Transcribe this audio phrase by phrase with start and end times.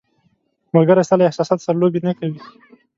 [0.73, 2.39] ملګری ستا له احساساتو سره لوبې نه کوي.